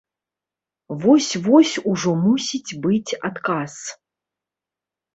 [1.03, 3.73] Вось-вось ужо мусіць быць адказ.